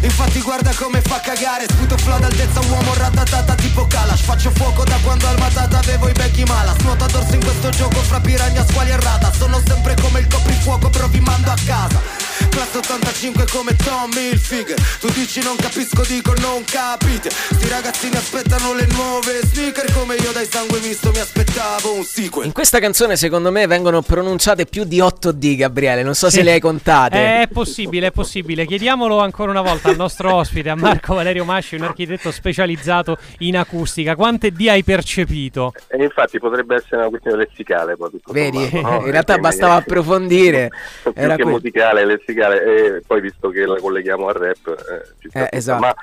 Infatti 0.00 0.40
guarda 0.40 0.72
come 0.74 1.00
fa 1.00 1.20
cagare. 1.20 1.66
Sputo 1.68 1.94
ad 2.10 2.24
altezza 2.24 2.60
uomo 2.60 2.94
ratatata 2.94 3.54
tipo 3.54 3.86
Kalash. 3.86 4.22
Faccio 4.22 4.50
fuoco 4.54 4.84
da 4.84 4.96
quando 5.02 5.26
al 5.26 5.38
matata 5.38 5.78
avevo 5.78 6.08
i 6.08 6.12
becchi 6.12 6.44
malas 6.44 6.78
Nuoto 6.78 7.04
a 7.04 7.08
dorso 7.08 7.34
in 7.34 7.40
questo 7.40 7.70
gioco 7.70 8.00
fra 8.00 8.20
piranha, 8.20 8.66
squali 8.66 8.90
e 8.90 9.00
rata. 9.00 9.32
Sono 9.32 9.60
sempre 9.66 9.94
come 10.00 10.20
il 10.20 10.26
coprifuoco 10.26 10.90
però 10.90 11.08
vi 11.08 11.20
mando 11.20 11.50
a 11.50 11.56
casa 11.64 12.23
Classe 12.50 12.78
85 12.78 13.44
come 13.50 13.76
Tommy 13.76 14.30
Hilfiger 14.30 14.78
Tu 15.00 15.08
dici 15.12 15.42
non 15.42 15.56
capisco, 15.56 16.02
dico 16.06 16.32
non 16.40 16.62
capite 16.64 17.30
Sti 17.30 17.68
ragazzini 17.68 18.16
aspettano 18.16 18.74
le 18.74 18.86
nuove 18.92 19.40
sneaker 19.44 19.92
Come 19.92 20.14
io 20.16 20.32
dai 20.32 20.46
sangue 20.46 20.80
misto 20.80 21.10
mi 21.10 21.18
aspettavo 21.18 21.94
un 21.94 22.02
sequel 22.04 22.46
In 22.46 22.52
questa 22.52 22.78
canzone, 22.78 23.16
secondo 23.16 23.50
me, 23.50 23.66
vengono 23.66 24.02
pronunciate 24.02 24.66
più 24.66 24.84
di 24.84 24.98
8D, 25.00 25.56
Gabriele. 25.56 26.02
Non 26.02 26.14
so 26.14 26.28
Sì. 26.30 26.36
se 26.38 26.42
le 26.42 26.52
hai 26.52 26.60
contate. 26.60 27.16
Eh, 27.16 27.42
È 27.42 27.48
possibile, 27.48 28.08
è 28.08 28.10
possibile. 28.10 28.66
Chiediamolo 28.66 29.18
ancora 29.20 29.50
una 29.50 29.60
volta 29.62 29.88
al 29.90 29.96
nostro 29.96 30.34
ospite, 30.34 30.68
a 30.70 30.74
Marco 30.74 31.14
Valerio 31.14 31.44
Masci, 31.44 31.76
un 31.76 31.82
architetto 31.82 32.30
specializzato 32.30 33.16
in 33.38 33.56
acustica. 33.56 34.14
Quante 34.16 34.50
D 34.52 34.66
hai 34.68 34.82
percepito? 34.84 35.72
E 35.88 36.02
infatti 36.02 36.38
potrebbe 36.38 36.76
essere 36.76 36.96
una 36.96 37.08
questione 37.08 37.36
lessicale. 37.48 37.96
Poi, 37.96 38.10
Vedi, 38.26 38.80
no? 38.80 39.02
in 39.04 39.10
realtà 39.10 39.38
bastava 39.38 39.74
magari- 39.74 39.90
approfondire. 39.90 40.68
più 41.02 41.12
Era 41.14 41.36
che 41.36 41.44
musicale, 41.44 42.04
lessicale, 42.04 42.22
e 42.32 43.02
poi 43.06 43.20
visto 43.20 43.48
che 43.50 43.66
la 43.66 43.78
colleghiamo 43.78 44.28
al 44.28 44.34
rap, 44.34 44.68
eh, 44.68 45.14
ci 45.20 45.28
sta 45.28 45.48
Eh, 45.48 45.56
esatto. 45.56 45.80
Ma, 45.80 45.94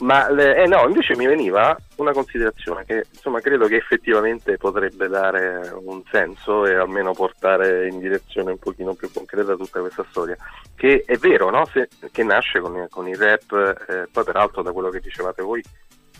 ma 0.00 0.30
le- 0.30 0.56
eh, 0.56 0.66
no, 0.66 0.86
invece 0.88 1.14
mi 1.16 1.26
veniva 1.26 1.76
una 1.96 2.12
considerazione 2.12 2.84
che 2.86 3.04
insomma 3.12 3.40
credo 3.40 3.66
che 3.66 3.76
effettivamente 3.76 4.56
potrebbe 4.56 5.08
dare 5.08 5.70
un 5.82 6.02
senso 6.10 6.64
e 6.66 6.74
almeno 6.74 7.12
portare 7.12 7.86
in 7.88 7.98
direzione 7.98 8.52
un 8.52 8.58
pochino 8.58 8.94
più 8.94 9.10
concreta 9.12 9.56
tutta 9.56 9.80
questa 9.80 10.04
storia. 10.10 10.36
Che 10.74 11.02
è 11.06 11.16
vero, 11.18 11.50
no? 11.50 11.66
Se- 11.66 11.88
che 12.10 12.22
nasce 12.22 12.60
con, 12.60 12.86
con 12.88 13.08
il 13.08 13.18
rap, 13.18 13.52
eh, 13.88 14.08
poi 14.10 14.24
peraltro 14.24 14.62
da 14.62 14.72
quello 14.72 14.88
che 14.88 15.00
dicevate 15.00 15.42
voi. 15.42 15.62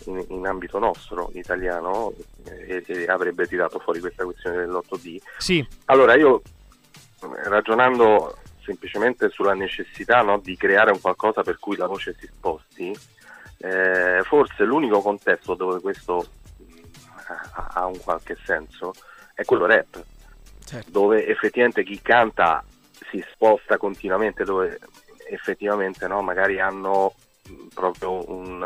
In, 0.07 0.25
in 0.29 0.47
ambito 0.47 0.79
nostro 0.79 1.29
italiano 1.35 2.15
eh, 2.49 2.83
e, 2.87 3.03
e 3.03 3.05
avrebbe 3.05 3.47
tirato 3.47 3.79
fuori 3.81 4.01
questa 4.01 4.25
questione 4.25 4.57
dell'8D 4.65 5.17
Sì, 5.37 5.67
allora 5.85 6.15
io 6.15 6.41
ragionando 7.45 8.39
semplicemente 8.71 9.31
sulla 9.31 9.55
necessità 9.55 10.23
no, 10.23 10.39
di 10.39 10.57
creare 10.57 10.93
un 10.93 11.00
qualcosa 11.00 11.43
per 11.43 11.59
cui 11.59 11.77
la 11.77 11.87
voce 11.87 12.15
si 12.19 12.27
sposti, 12.27 12.97
eh, 13.59 14.23
forse 14.25 14.65
l'unico 14.65 15.00
contesto 15.00 15.55
dove 15.55 15.81
questo 15.81 16.27
mh, 16.57 16.65
ha, 17.55 17.71
ha 17.75 17.87
un 17.87 17.99
qualche 18.00 18.37
senso 18.45 18.93
è 19.35 19.45
quello 19.45 19.67
rap, 19.67 20.03
Certo. 20.65 20.91
dove 20.91 21.27
effettivamente 21.27 21.83
chi 21.83 22.00
canta 22.00 22.65
si 23.11 23.25
sposta 23.33 23.77
continuamente, 23.77 24.45
dove 24.45 24.79
effettivamente 25.29 26.07
no, 26.07 26.23
magari 26.23 26.61
hanno 26.61 27.15
mh, 27.49 27.67
proprio 27.75 28.31
un 28.31 28.62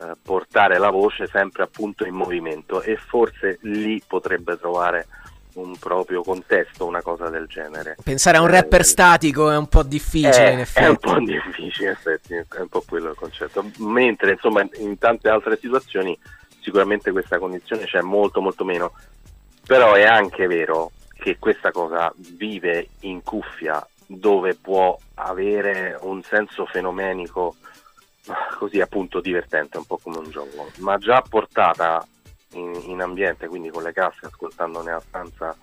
eh, 0.00 0.12
portare 0.22 0.78
la 0.78 0.90
voce 0.90 1.26
sempre 1.26 1.64
appunto 1.64 2.04
in 2.04 2.14
movimento 2.14 2.82
e 2.82 2.96
forse 2.96 3.58
lì 3.62 4.00
potrebbe 4.06 4.56
trovare 4.56 5.08
un 5.54 5.76
proprio 5.78 6.22
contesto 6.22 6.86
una 6.86 7.02
cosa 7.02 7.28
del 7.28 7.46
genere. 7.46 7.96
Pensare 8.02 8.36
a 8.38 8.42
un 8.42 8.48
Eh, 8.48 8.52
rapper 8.52 8.84
statico 8.84 9.50
è 9.50 9.56
un 9.56 9.68
po' 9.68 9.82
difficile, 9.82 10.48
eh, 10.48 10.52
in 10.52 10.58
È 10.58 10.62
effetti. 10.62 10.88
un 10.88 10.96
po' 10.98 11.18
difficile, 11.24 11.86
in 11.86 11.90
effetti, 11.92 12.34
è 12.34 12.60
un 12.60 12.68
po' 12.68 12.82
quello 12.86 13.10
il 13.10 13.16
concetto. 13.16 13.64
Mentre 13.78 14.32
insomma 14.32 14.62
in- 14.62 14.70
in 14.78 14.98
tante 14.98 15.28
altre 15.28 15.58
situazioni 15.60 16.18
sicuramente 16.60 17.10
questa 17.10 17.38
condizione 17.38 17.84
c'è 17.84 18.00
molto 18.00 18.40
molto 18.40 18.64
meno. 18.64 18.92
Però 19.66 19.94
è 19.94 20.04
anche 20.04 20.46
vero 20.46 20.90
che 21.16 21.38
questa 21.38 21.70
cosa 21.70 22.12
vive 22.16 22.88
in 23.00 23.22
cuffia 23.22 23.86
dove 24.06 24.54
può 24.56 24.96
avere 25.14 25.96
un 26.00 26.22
senso 26.22 26.66
fenomenico 26.66 27.54
ah, 28.26 28.54
così 28.58 28.80
appunto 28.80 29.20
divertente, 29.20 29.78
un 29.78 29.84
po' 29.86 29.98
come 30.02 30.18
un 30.18 30.30
gioco, 30.30 30.70
ma 30.78 30.98
già 30.98 31.22
portata 31.28 32.04
in, 32.54 32.82
in 32.86 33.00
ambiente, 33.00 33.46
quindi 33.48 33.70
con 33.70 33.82
le 33.82 33.92
casse, 33.92 34.26
ascoltandone 34.26 34.90
a 34.90 35.02
stanza, 35.06 35.56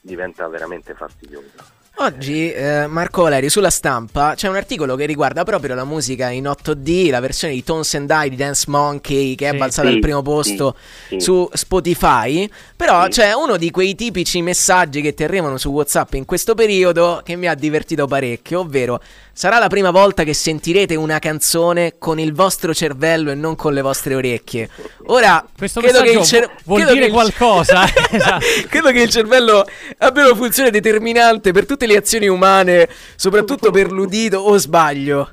diventa 0.00 0.46
veramente 0.48 0.94
fastidiosa. 0.94 1.72
Oggi, 1.98 2.50
eh, 2.50 2.88
Marco 2.88 3.22
Valerio, 3.22 3.48
sulla 3.48 3.70
stampa 3.70 4.34
c'è 4.34 4.48
un 4.48 4.56
articolo 4.56 4.96
che 4.96 5.06
riguarda 5.06 5.44
proprio 5.44 5.76
la 5.76 5.84
musica 5.84 6.28
in 6.28 6.48
8D, 6.48 7.08
la 7.08 7.20
versione 7.20 7.54
di 7.54 7.62
Tones 7.62 7.94
and 7.94 8.10
I 8.12 8.30
di 8.30 8.34
Dance 8.34 8.64
Monkey 8.66 9.36
che 9.36 9.48
è 9.50 9.52
Sì. 9.52 9.58
balzata 9.58 9.86
al 9.86 9.94
Sì, 9.94 10.00
primo 10.00 10.20
posto 10.20 10.74
sì, 11.06 11.06
sì. 11.10 11.20
su 11.20 11.48
Spotify. 11.52 12.50
Però 12.74 13.04
Sì. 13.04 13.10
c'è 13.10 13.32
uno 13.32 13.56
di 13.56 13.70
quei 13.70 13.94
tipici 13.94 14.42
messaggi 14.42 15.02
che 15.02 15.14
ti 15.14 15.22
arrivano 15.22 15.56
su 15.56 15.70
WhatsApp 15.70 16.14
in 16.14 16.24
questo 16.24 16.56
periodo 16.56 17.20
che 17.24 17.36
mi 17.36 17.46
ha 17.46 17.54
divertito 17.54 18.08
parecchio, 18.08 18.58
ovvero 18.60 19.00
sarà 19.34 19.58
la 19.58 19.66
prima 19.68 19.90
volta 19.90 20.22
che 20.22 20.32
sentirete 20.32 20.94
una 20.94 21.18
canzone 21.18 21.96
con 21.98 22.18
il 22.18 22.32
vostro 22.32 22.72
cervello 22.72 23.30
e 23.32 23.34
non 23.34 23.56
con 23.56 23.74
le 23.74 23.82
vostre 23.82 24.14
orecchie. 24.14 24.70
Ora, 25.06 25.44
Questo 25.56 25.80
credo 25.80 26.00
che 26.02 26.10
il 26.12 26.22
cer- 26.24 26.50
vuol 26.64 26.78
credo 26.80 26.94
dire 26.94 27.04
che 27.06 27.10
il- 27.10 27.14
qualcosa. 27.14 27.82
Esatto. 28.14 28.44
Credo 28.68 28.90
che 28.92 29.02
il 29.02 29.10
cervello 29.10 29.66
abbia 29.98 30.24
una 30.26 30.34
funzione 30.36 30.70
determinante 30.70 31.50
per 31.52 31.66
tutte 31.66 31.86
le 31.86 31.96
azioni 31.96 32.28
umane, 32.28 32.88
soprattutto 33.16 33.70
per 33.72 33.90
l'udito, 33.90 34.38
o 34.38 34.56
sbaglio? 34.56 35.32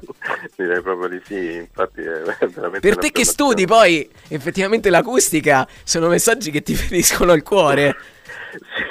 Direi 0.56 0.82
proprio 0.82 1.08
di 1.10 1.22
sì, 1.26 1.54
infatti 1.56 2.02
è 2.02 2.22
veramente 2.54 2.80
Per 2.80 2.98
te 2.98 3.12
che 3.12 3.24
studi 3.24 3.66
poi 3.66 4.10
effettivamente 4.30 4.90
l'acustica 4.90 5.68
sono 5.84 6.08
messaggi 6.08 6.50
che 6.50 6.62
ti 6.64 6.74
feriscono 6.76 7.34
il 7.34 7.44
cuore. 7.44 7.96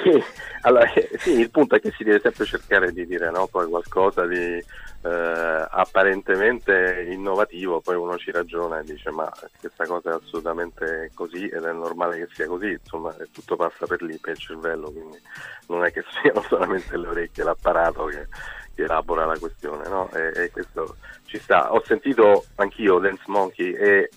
Sì, 0.03 0.23
allora, 0.61 0.91
eh, 0.93 1.09
sì, 1.17 1.39
il 1.39 1.49
punto 1.49 1.75
è 1.75 1.79
che 1.79 1.91
si 1.91 2.03
deve 2.03 2.19
sempre 2.19 2.45
cercare 2.45 2.91
di 2.91 3.05
dire 3.05 3.29
no, 3.31 3.47
poi 3.47 3.67
qualcosa 3.67 4.25
di 4.25 4.63
eh, 5.03 5.67
apparentemente 5.69 7.07
innovativo, 7.09 7.79
poi 7.81 7.95
uno 7.95 8.17
ci 8.17 8.31
ragiona 8.31 8.79
e 8.79 8.83
dice 8.83 9.09
ma 9.11 9.31
questa 9.59 9.85
cosa 9.85 10.11
è 10.11 10.13
assolutamente 10.13 11.11
così 11.13 11.47
ed 11.47 11.63
è 11.63 11.71
normale 11.71 12.17
che 12.17 12.27
sia 12.33 12.47
così, 12.47 12.71
insomma 12.71 13.15
tutto 13.31 13.55
passa 13.55 13.87
per 13.87 14.01
lì, 14.03 14.17
per 14.17 14.33
il 14.33 14.39
cervello, 14.39 14.91
quindi 14.91 15.19
non 15.67 15.83
è 15.83 15.91
che 15.91 16.03
siano 16.21 16.41
solamente 16.47 16.95
le 16.97 17.07
orecchie, 17.07 17.43
l'apparato 17.43 18.05
che, 18.05 18.27
che 18.75 18.83
elabora 18.83 19.25
la 19.25 19.37
questione, 19.39 19.87
no? 19.87 20.09
E, 20.11 20.31
e 20.35 20.51
questo 20.51 20.97
ci 21.25 21.39
sta. 21.39 21.73
Ho 21.73 21.83
sentito 21.85 22.45
anch'io 22.55 22.99
Dance 22.99 23.23
Monkey 23.27 23.73
e 23.73 24.09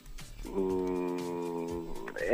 mm, 0.49 1.04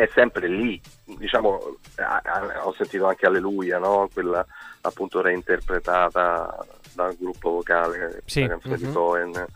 è 0.00 0.09
sempre 0.14 0.49
lì, 0.49 0.80
diciamo, 1.04 1.76
a- 1.97 2.23
a- 2.25 2.66
ho 2.66 2.73
sentito 2.73 3.07
anche 3.07 3.26
Alleluia, 3.26 3.78
no? 3.78 4.09
quella 4.11 4.45
appunto 4.80 5.21
reinterpretata 5.21 6.64
dal 6.95 7.14
gruppo 7.19 7.50
vocale, 7.50 8.23
Sì, 8.25 8.47
canzone 8.47 8.76
mhm. 8.78 8.83
di 8.87 8.92
Cohen. 8.92 9.47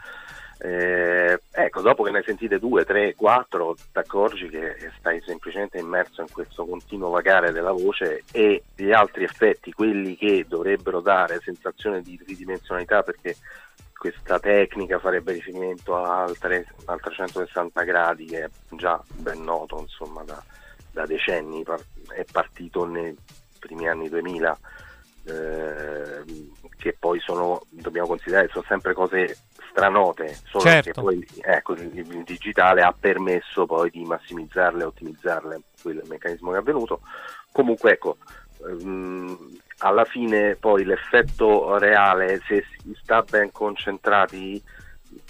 Eh, 0.58 1.40
ecco, 1.50 1.80
dopo 1.80 2.02
che 2.02 2.10
ne 2.10 2.22
sentite 2.22 2.58
due, 2.58 2.84
tre, 2.84 3.14
quattro, 3.14 3.74
ti 3.74 3.98
accorgi 3.98 4.48
che 4.48 4.76
stai 4.98 5.22
semplicemente 5.26 5.78
immerso 5.78 6.20
in 6.20 6.30
questo 6.30 6.66
continuo 6.66 7.08
vagare 7.10 7.50
della 7.50 7.72
voce 7.72 8.22
e 8.30 8.64
gli 8.76 8.92
altri 8.92 9.24
effetti, 9.24 9.72
quelli 9.72 10.14
che 10.16 10.44
dovrebbero 10.46 11.00
dare 11.00 11.40
sensazione 11.42 12.02
di 12.02 12.18
tridimensionalità 12.22 13.02
perché 13.02 13.34
questa 14.04 14.38
tecnica 14.38 14.99
farebbe 14.99 15.32
riferimento 15.32 15.96
al, 15.96 16.37
tre- 16.37 16.66
al 16.84 17.00
360 17.00 17.82
gradi 17.84 18.26
che 18.26 18.44
è 18.44 18.50
già 18.73 19.02
ben 19.14 19.42
noto 19.42 19.80
insomma 19.80 20.23
da, 20.25 20.42
da 20.90 21.06
decenni, 21.06 21.64
è 22.14 22.25
partito 22.30 22.84
nei 22.84 23.16
primi 23.58 23.88
anni 23.88 24.11
2000 24.11 24.58
eh, 25.25 26.23
che 26.76 26.94
poi 26.99 27.18
sono, 27.20 27.62
dobbiamo 27.70 28.08
considerare, 28.08 28.50
sono 28.52 28.66
sempre 28.68 28.92
cose 28.92 29.38
stranote, 29.70 30.38
solo 30.49 30.64
Certo. 30.64 30.90
che 30.90 31.00
poi 31.00 31.26
ecco, 31.40 31.73
il, 31.73 32.25
digitale 32.25 32.82
ha 32.82 32.92
permesso 32.92 33.64
poi 33.64 33.88
di 33.88 34.04
massimizzarle, 34.04 34.84
ottimizzarle, 34.84 35.62
quello 35.80 36.00
è 36.00 36.02
il 36.02 36.11
meccanismo 36.11 36.50
che 36.50 36.56
è 36.56 36.61
avvenuto. 36.61 37.00
Comunque 37.52 37.92
ecco, 37.92 38.18
ehm, 38.66 39.58
alla 39.78 40.04
fine 40.04 40.56
poi 40.56 40.84
l'effetto 40.84 41.78
reale, 41.78 42.40
se 42.46 42.64
si 42.78 42.96
sta 43.00 43.23
ben 43.23 43.50
concentrati, 43.50 44.62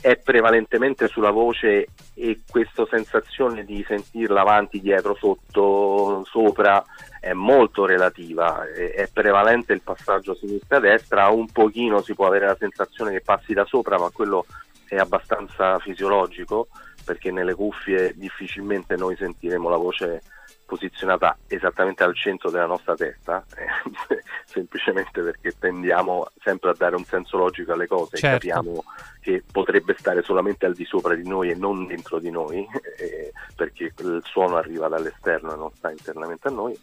è 0.01 0.17
prevalentemente 0.17 1.09
sulla 1.09 1.31
voce 1.31 1.89
e 2.15 2.41
questa 2.49 2.87
sensazione 2.89 3.65
di 3.65 3.85
sentirla 3.87 4.41
avanti, 4.41 4.81
dietro, 4.81 5.15
sotto, 5.15 6.25
sopra 6.25 6.85
è 7.21 7.33
molto 7.33 7.87
relativa, 7.87 8.67
è, 8.71 9.09
prevalente 9.13 9.73
il 9.73 9.81
passaggio 9.81 10.35
sinistra-destra, 10.35 11.29
un 11.29 11.47
pochino 11.51 12.03
si 12.03 12.15
può 12.15 12.27
avere 12.27 12.47
la 12.47 12.57
sensazione 12.59 13.13
che 13.13 13.23
passi 13.23 13.55
da 13.55 13.65
sopra, 13.65 13.99
ma 13.99 14.11
quello 14.11 14.45
è 14.87 14.97
abbastanza 14.97 15.79
fisiologico 15.79 16.69
perché 17.05 17.31
nelle 17.31 17.55
cuffie 17.55 18.13
difficilmente 18.15 18.97
noi 18.97 19.17
sentiremo 19.17 19.69
la 19.69 19.77
voce 19.77 20.23
posizionata 20.67 21.37
esattamente 21.47 22.03
al 22.03 22.15
centro 22.15 22.51
della 22.51 22.67
nostra 22.67 22.95
testa, 22.95 23.45
eh, 23.57 24.21
semplicemente 24.45 25.23
perché 25.23 25.55
tendiamo 25.59 26.29
sempre 26.43 26.71
a 26.71 26.75
dare 26.77 26.97
un 26.97 27.05
senso 27.05 27.37
logico 27.37 27.73
alle 27.73 27.87
cose 27.87 28.17
Certo. 28.17 28.47
e 28.47 28.51
capiamo 28.51 28.85
che 29.21 29.43
potrebbe 29.51 29.95
stare 29.99 30.23
solamente 30.23 30.67
al 30.67 30.75
di 30.75 30.85
sopra 30.85 31.15
di 31.15 31.27
noi 31.27 31.51
e 31.51 31.55
non 31.55 31.87
dentro 31.87 32.19
di 32.19 32.31
noi, 32.31 32.67
eh, 32.99 33.33
perché 33.55 33.93
il 33.97 34.23
suono 34.25 34.57
arriva 34.57 34.89
dall'esterno 34.89 35.53
e 35.53 35.57
non 35.57 35.71
sta 35.75 35.91
internamente 35.91 36.49
a 36.49 36.51
noi. 36.51 36.79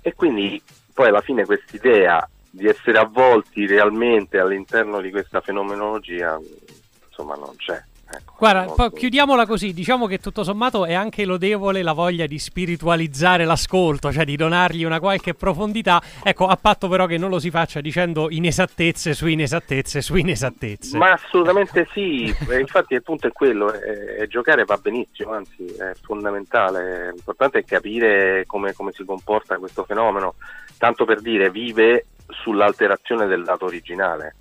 E 0.00 0.14
quindi 0.14 0.62
poi 0.92 1.08
alla 1.08 1.20
fine 1.20 1.44
quest'idea 1.44 2.28
di 2.50 2.68
essere 2.68 2.98
avvolti 2.98 3.66
realmente 3.66 4.38
all'interno 4.38 5.00
di 5.00 5.10
questa 5.10 5.40
fenomenologia, 5.40 6.38
insomma, 7.08 7.34
non 7.34 7.56
c'è. 7.56 7.82
Ecco, 8.06 8.34
Guarda, 8.38 8.72
poi 8.72 8.92
chiudiamola 8.92 9.46
così, 9.46 9.72
diciamo 9.72 10.06
che 10.06 10.18
tutto 10.18 10.44
sommato 10.44 10.84
è 10.84 10.92
anche 10.92 11.24
lodevole 11.24 11.82
la 11.82 11.92
voglia 11.92 12.26
di 12.26 12.38
spiritualizzare 12.38 13.44
l'ascolto, 13.44 14.12
cioè 14.12 14.24
di 14.24 14.36
donargli 14.36 14.84
una 14.84 15.00
qualche 15.00 15.34
profondità, 15.34 16.02
ecco, 16.22 16.46
a 16.46 16.56
patto 16.56 16.88
però 16.88 17.06
che 17.06 17.16
non 17.16 17.30
lo 17.30 17.38
si 17.38 17.50
faccia 17.50 17.80
dicendo 17.80 18.30
inesattezze 18.30 19.14
su 19.14 19.26
inesattezze 19.26 20.00
su 20.00 20.16
inesattezze. 20.16 20.96
Ma 20.96 21.12
assolutamente 21.12 21.88
sì, 21.92 22.34
eh, 22.50 22.60
infatti 22.60 22.94
il 22.94 23.02
punto 23.02 23.26
è 23.26 23.32
quello, 23.32 23.72
eh, 23.72 24.22
eh, 24.22 24.26
giocare 24.26 24.64
va 24.64 24.76
benissimo, 24.76 25.32
anzi 25.32 25.64
è 25.64 25.92
fondamentale, 26.02 27.10
l'importante 27.12 27.60
è 27.60 27.64
capire 27.64 28.44
come, 28.46 28.72
come 28.74 28.92
si 28.92 29.04
comporta 29.04 29.58
questo 29.58 29.84
fenomeno, 29.84 30.34
tanto 30.78 31.04
per 31.04 31.20
dire 31.20 31.50
vive 31.50 32.06
sull'alterazione 32.28 33.26
del 33.26 33.44
dato 33.44 33.64
originale, 33.64 34.36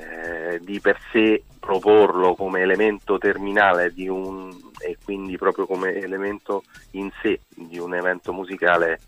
eh, 0.00 0.60
di 0.62 0.80
per 0.80 0.98
sé 1.12 1.42
proporlo 1.58 2.34
come 2.34 2.60
elemento 2.60 3.18
terminale 3.18 3.92
di 3.92 4.08
un, 4.08 4.50
e 4.78 4.96
quindi 5.04 5.36
proprio 5.36 5.66
come 5.66 5.94
elemento 5.94 6.64
in 6.92 7.10
sé 7.20 7.40
di 7.54 7.78
un 7.78 7.94
evento 7.94 8.32
musicale 8.32 9.00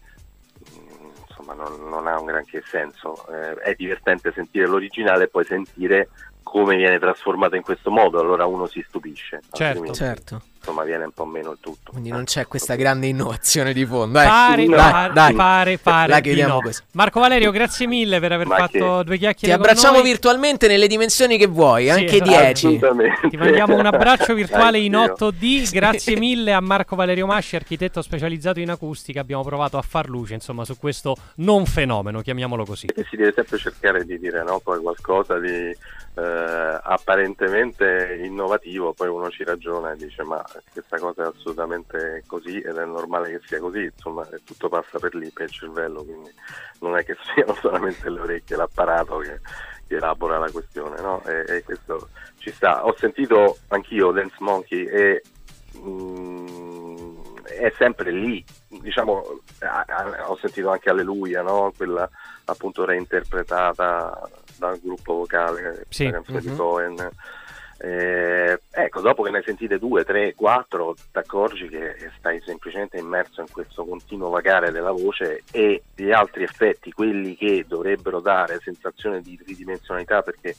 mm, 0.78 1.06
insomma 1.28 1.54
non, 1.54 1.88
non 1.88 2.06
ha 2.06 2.20
un 2.20 2.26
granché 2.26 2.62
senso. 2.66 3.26
Eh, 3.28 3.54
è 3.54 3.75
divertente 3.75 4.32
sentire 4.32 4.66
l'originale 4.66 5.25
e 5.25 5.28
poi 5.28 5.44
sentire 5.44 6.08
come 6.42 6.76
viene 6.76 6.99
trasformato 6.99 7.56
in 7.56 7.62
questo 7.62 7.90
modo, 7.90 8.20
allora 8.20 8.44
uno 8.44 8.66
si 8.66 8.84
stupisce. 8.87 9.40
Certo. 9.52 9.92
Certo. 9.92 10.42
Insomma, 10.64 10.85
viene 10.85 11.02
un 11.04 11.11
po' 11.11 11.25
meno 11.25 11.50
il 11.50 11.59
tutto. 11.61 11.90
Quindi 11.90 12.11
non 12.11 12.21
Eh, 12.21 12.25
c'è 12.25 12.47
questa 12.47 12.76
grande 12.76 13.09
innovazione 13.09 13.73
di 13.73 13.85
fondo. 13.85 14.21
Eh. 14.21 14.25
Pare, 14.25 14.66
no, 14.66 14.76
pare, 14.76 15.12
dai. 15.12 15.35
pare, 15.35 15.78
pare 15.78 16.09
La 16.09 16.21
chiudiamo 16.21 16.54
no. 16.54 16.61
così. 16.61 16.81
Marco 16.92 17.19
Valerio, 17.19 17.50
grazie 17.50 17.88
mille 17.88 18.21
per 18.21 18.31
aver 18.31 18.47
Ma 18.47 18.57
fatto 18.59 18.99
che- 18.99 19.04
due 19.04 19.19
chiacchiere 19.19 19.54
Ti 19.54 19.59
con 19.61 19.69
abbracciamo 19.69 19.97
noi. 19.99 20.04
virtualmente 20.04 20.69
nelle 20.69 20.87
dimensioni 20.87 21.37
che 21.37 21.47
vuoi, 21.49 21.85
Sì, 21.85 21.90
anche 21.90 22.14
esatto. 22.14 22.31
10. 22.31 22.66
Assolutamente. 22.66 23.28
Ti 23.28 23.37
mandiamo 23.37 23.75
un 23.76 23.87
abbraccio 23.87 24.35
virtuale 24.35 24.78
in 24.78 24.95
Anch'io. 24.95 25.31
8D. 25.31 25.71
Grazie 25.73 26.16
mille 26.16 26.52
a 26.52 26.61
Marco 26.61 26.95
Valerio 26.95 27.26
Masci, 27.26 27.57
architetto 27.57 28.00
specializzato 28.00 28.61
in 28.61 28.71
acustica. 28.71 29.19
Abbiamo 29.21 29.42
provato 29.42 29.78
a 29.78 29.83
far 29.83 30.09
luce, 30.09 30.35
insomma, 30.35 30.64
su 30.64 30.78
questo 30.78 31.16
non 31.37 31.66
fenomeno, 31.66 32.21
chiamiamolo 32.21 32.64
così. 32.64 32.87
E 32.95 33.04
si 33.11 33.16
deve 33.16 33.33
sempre 33.35 33.59
cercare 33.59 34.04
di 34.04 34.16
dire 34.16 34.45
no? 34.45 34.61
poi 34.62 34.81
qualcosa 34.81 35.40
di 35.40 35.76
eh, 36.14 36.78
apparentemente 36.83 38.21
innovativo, 38.25 38.92
poi 38.92 39.09
uno 39.09 39.31
ci 39.31 39.45
ragiona 39.45 39.92
e 39.92 39.97
dice 39.97 40.23
ma 40.23 40.42
questa 40.73 40.99
cosa 40.99 41.25
è 41.25 41.26
assolutamente 41.26 42.23
così 42.26 42.61
ed 42.61 42.76
è 42.76 42.85
normale 42.85 43.30
che 43.30 43.40
sia 43.47 43.59
così, 43.59 43.85
insomma 43.85 44.26
tutto 44.44 44.68
passa 44.68 44.99
per 44.99 45.14
lì, 45.14 45.30
per 45.30 45.44
il 45.44 45.52
cervello, 45.52 46.02
quindi 46.04 46.30
non 46.80 46.97
è 46.97 47.04
che 47.04 47.16
siano 47.35 47.54
solamente 47.54 48.09
le 48.11 48.21
orecchie, 48.21 48.56
l'apparato 48.56 49.18
che, 49.18 49.40
che 49.87 49.97
elabora 49.97 50.38
la 50.38 50.50
questione, 50.50 51.00
no? 51.00 51.23
E, 51.25 51.44
e, 51.49 51.62
questo 51.62 52.09
ci 52.38 52.50
sta. 52.50 52.85
Ho 52.85 52.94
sentito 52.97 53.59
anch'io 53.68 54.11
Dance 54.12 54.37
Monkey 54.40 54.87
e 54.87 55.23
mh, 55.73 55.88
mm, 55.88 57.23
è 57.44 57.73
sempre 57.76 58.11
lì, 58.11 58.44
diciamo, 58.68 59.40
a, 59.61 59.85
a, 59.87 60.30
ho 60.30 60.37
sentito 60.37 60.71
anche 60.71 60.90
Alleluia, 60.90 61.42
no? 61.42 61.73
Quella 61.76 62.09
appunto 62.44 62.85
reinterpretata 62.85 64.28
dal 64.59 64.80
gruppo 64.80 65.14
vocale, 65.14 65.87
sì. 65.88 66.04
la 66.04 66.12
canzone 66.12 66.38
uh-huh. 66.38 66.44
di 66.44 66.50
mhm. 66.50 66.56
Cohen 66.56 67.11
eh, 67.82 68.62
ecco, 68.74 69.00
dopo 69.02 69.22
che 69.22 69.30
ne 69.30 69.42
sentite 69.44 69.78
due, 69.78 70.02
tre, 70.02 70.34
quattro, 70.34 70.94
ti 70.94 71.18
accorgi 71.18 71.68
che 71.68 71.94
stai 72.18 72.40
semplicemente 72.40 72.96
immerso 72.96 73.42
in 73.42 73.50
questo 73.50 73.84
continuo 73.84 74.30
vagare 74.30 74.70
della 74.70 74.92
voce 74.92 75.42
e 75.52 75.82
gli 75.94 76.10
altri 76.10 76.44
effetti, 76.44 76.90
quelli 76.90 77.36
che 77.36 77.66
dovrebbero 77.68 78.20
dare 78.20 78.60
sensazione 78.62 79.20
di 79.20 79.36
tridimensionalità 79.36 80.22
perché 80.22 80.56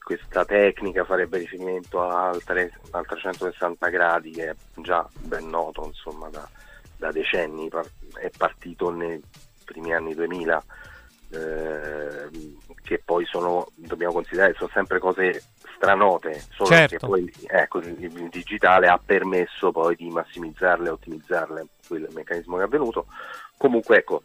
questa 0.00 0.44
tecnica 0.44 1.04
farebbe 1.04 1.38
riferimento 1.38 2.00
al, 2.00 2.42
3, 2.42 2.72
al 2.92 3.04
360 3.04 3.88
gradi 3.88 4.30
che 4.30 4.50
è 4.50 4.54
già 4.76 5.06
ben 5.18 5.48
noto 5.48 5.84
insomma 5.84 6.30
da, 6.30 6.48
da 6.96 7.10
decenni, 7.10 7.68
è 8.18 8.30
partito 8.34 8.90
nei 8.90 9.20
primi 9.64 9.92
anni 9.92 10.14
2000 10.14 10.64
eh, 11.30 12.28
che 12.82 13.02
poi 13.04 13.24
sono, 13.26 13.68
dobbiamo 13.74 14.14
considerare, 14.14 14.54
sono 14.54 14.70
sempre 14.72 14.98
cose 14.98 15.42
stranote, 15.76 16.42
solo 16.50 16.70
certo. 16.70 16.96
che 16.96 17.06
poi 17.06 17.32
ecco, 17.46 17.78
il 17.78 18.28
digitale 18.30 18.88
ha 18.88 18.98
permesso 19.02 19.70
poi 19.70 19.94
di 19.94 20.08
massimizzarle, 20.08 20.88
ottimizzarle, 20.88 21.66
quello 21.86 22.06
è 22.06 22.08
il 22.08 22.14
meccanismo 22.14 22.56
che 22.56 22.62
è 22.62 22.64
avvenuto. 22.64 23.06
Comunque 23.56 23.98
ecco, 23.98 24.22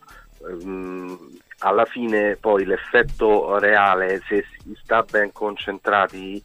ehm, 0.48 1.39
alla 1.60 1.86
fine 1.86 2.38
poi 2.38 2.65
l'effetto 2.65 3.57
reale, 3.60 4.22
se 4.27 4.45
si 4.51 4.77
sta 4.81 5.03
ben 5.03 5.31
concentrati, 5.31 6.41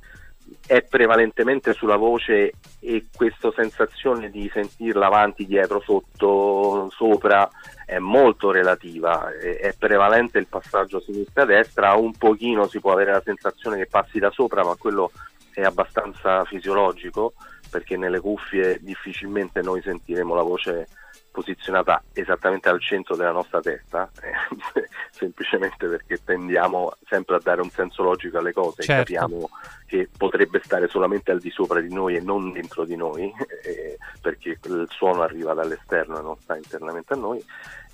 è 0.69 0.83
prevalentemente 0.83 1.73
sulla 1.73 1.97
voce 1.97 2.53
e 2.81 3.07
questa 3.17 3.51
sensazione 3.57 4.29
di 4.29 4.51
sentirla 4.53 5.07
avanti, 5.07 5.47
dietro, 5.47 5.81
sotto, 5.81 6.91
sopra 6.91 7.49
è 7.87 7.97
molto 7.97 8.51
relativa, 8.51 9.31
è, 9.33 9.75
prevalente 9.79 10.39
il 10.39 10.47
passaggio 10.47 11.01
sinistra-destra, 11.01 11.95
un 11.95 12.13
pochino 12.13 12.67
si 12.69 12.81
può 12.81 12.93
avere 12.93 13.13
la 13.13 13.23
sensazione 13.25 13.79
che 13.79 13.87
passi 13.87 14.19
da 14.19 14.31
sopra, 14.31 14.63
ma 14.63 14.77
quello 14.79 15.11
è 15.59 15.65
abbastanza 15.65 16.45
fisiologico 16.45 17.33
perché 17.69 17.97
nelle 17.97 18.21
cuffie 18.21 18.79
difficilmente 18.81 19.61
noi 19.61 19.83
sentiremo 19.83 20.35
la 20.35 20.43
voce 20.43 20.87
posizionata 21.33 22.03
esattamente 22.13 22.69
al 22.69 22.81
centro 22.81 23.15
della 23.15 23.33
nostra 23.33 23.61
testa, 23.61 24.11
eh, 24.23 24.89
semplicemente 25.11 25.87
perché 25.87 26.21
tendiamo 26.25 26.93
sempre 27.07 27.37
a 27.37 27.41
dare 27.43 27.61
un 27.61 27.71
senso 27.71 28.03
logico 28.03 28.39
alle 28.39 28.53
cose 28.53 28.83
certo. 28.83 29.13
e 29.13 29.17
capiamo 29.17 29.51
che 29.87 30.09
potrebbe 30.17 30.61
stare 30.63 30.89
solamente 30.89 31.31
al 31.31 31.41
di 31.41 31.51
sopra 31.51 31.81
di 31.81 31.93
noi 31.93 32.17
e 32.17 32.21
non 32.21 32.53
dentro 32.53 32.85
di 32.85 32.97
noi, 32.97 33.33
eh, 33.63 33.99
perché 34.21 34.59
il 34.63 34.87
suono 34.91 35.23
arriva 35.23 35.55
dall'esterno 35.55 36.19
e 36.19 36.23
non 36.23 36.37
sta 36.39 36.57
internamente 36.57 37.13
a 37.13 37.17
noi. 37.17 37.45